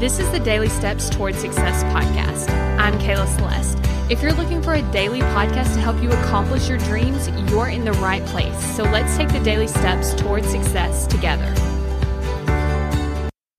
[0.00, 2.50] This is the Daily Steps Toward Success podcast.
[2.80, 3.78] I'm Kayla Celeste.
[4.10, 7.84] If you're looking for a daily podcast to help you accomplish your dreams, you're in
[7.84, 8.58] the right place.
[8.74, 11.54] So let's take the daily steps toward success together.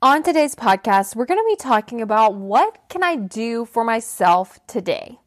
[0.00, 4.60] On today's podcast, we're going to be talking about what can I do for myself
[4.68, 5.18] today.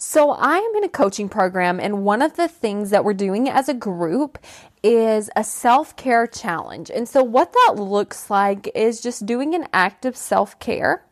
[0.00, 3.48] So, I am in a coaching program, and one of the things that we're doing
[3.48, 4.38] as a group
[4.80, 6.88] is a self care challenge.
[6.88, 11.04] And so, what that looks like is just doing an act of self care.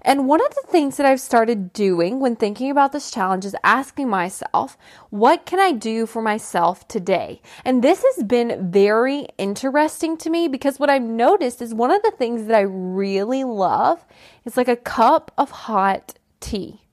[0.00, 3.56] And one of the things that I've started doing when thinking about this challenge is
[3.64, 4.78] asking myself,
[5.10, 7.42] what can I do for myself today?
[7.64, 12.02] And this has been very interesting to me because what I've noticed is one of
[12.02, 14.04] the things that I really love
[14.44, 16.83] is like a cup of hot tea.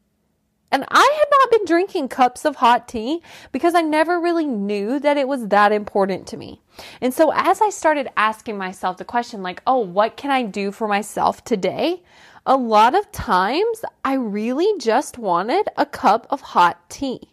[0.71, 3.21] And I had not been drinking cups of hot tea
[3.52, 6.62] because I never really knew that it was that important to me.
[7.02, 10.71] And so as I started asking myself the question, like, oh, what can I do
[10.71, 12.03] for myself today?
[12.45, 17.31] A lot of times I really just wanted a cup of hot tea.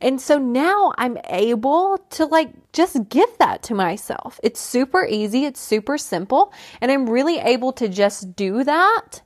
[0.00, 4.38] And so now I'm able to like just give that to myself.
[4.42, 9.22] It's super easy, it's super simple, and I'm really able to just do that.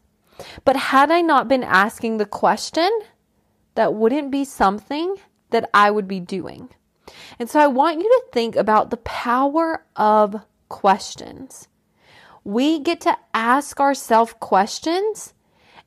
[0.64, 2.88] But had I not been asking the question,
[3.74, 5.16] that wouldn't be something
[5.50, 6.70] that I would be doing.
[7.38, 10.36] And so I want you to think about the power of
[10.68, 11.68] questions.
[12.44, 15.34] We get to ask ourselves questions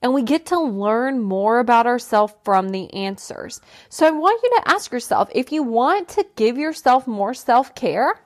[0.01, 3.61] and we get to learn more about ourselves from the answers.
[3.89, 7.73] So I want you to ask yourself if you want to give yourself more self
[7.73, 8.21] care,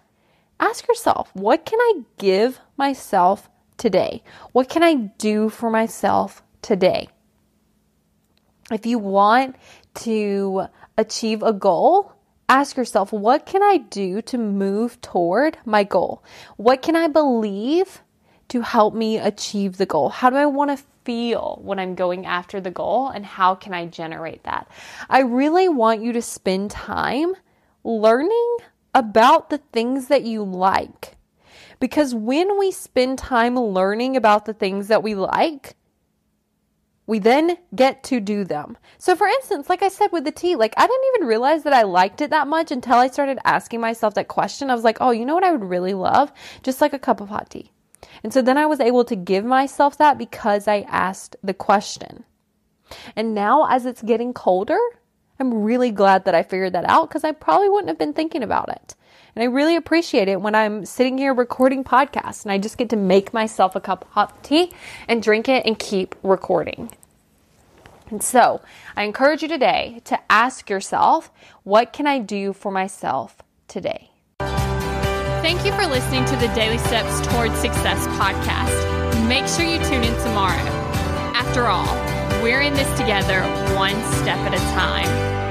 [0.60, 4.24] ask yourself, what can I give myself today?
[4.52, 7.10] What can I do for myself today?
[8.72, 9.56] If you want
[9.96, 12.14] to achieve a goal,
[12.50, 16.24] ask yourself, what can I do to move toward my goal?
[16.58, 18.02] What can I believe
[18.50, 20.10] to help me achieve the goal?
[20.10, 23.74] How do I want to feel when I'm going after the goal and how can
[23.74, 24.70] I generate that?
[25.10, 27.34] I really want you to spend time
[27.84, 28.58] learning
[28.94, 31.16] about the things that you like.
[31.80, 35.76] Because when we spend time learning about the things that we like,
[37.08, 38.78] we then get to do them.
[39.00, 41.74] So, for instance, like I said with the tea, like I didn't even realize that
[41.74, 44.70] I liked it that much until I started asking myself that question.
[44.70, 46.32] I was like, oh, you know what I would really love?
[46.62, 47.72] Just like a cup of hot tea.
[48.24, 52.26] And so then I was able to give myself that because I asked the question.
[53.16, 54.78] And now, as it's getting colder,
[55.40, 58.44] I'm really glad that I figured that out because I probably wouldn't have been thinking
[58.44, 58.96] about it.
[59.36, 62.90] And I really appreciate it when I'm sitting here recording podcasts and I just get
[62.90, 64.74] to make myself a cup of hot tea
[65.08, 66.92] and drink it and keep recording.
[68.10, 68.62] And so
[68.96, 71.32] I encourage you today to ask yourself,
[71.64, 73.38] what can I do for myself
[73.68, 74.10] today?
[74.40, 79.28] Thank you for listening to the Daily Steps Toward Success podcast.
[79.28, 80.56] Make sure you tune in tomorrow.
[81.36, 81.86] After all,
[82.48, 83.42] we're in this together
[83.76, 85.47] one step at a time.